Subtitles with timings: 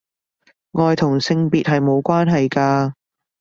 [0.71, 2.93] 愛同性別係無關係㗎